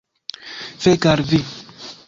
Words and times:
Fek 0.85 1.05
al 1.13 1.23
vi! 1.31 1.43